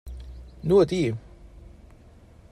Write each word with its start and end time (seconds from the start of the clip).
Nur 0.63 0.83
die! 0.87 1.13